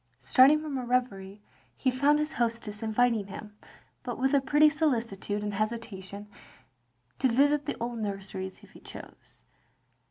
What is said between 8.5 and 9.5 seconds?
if he chose.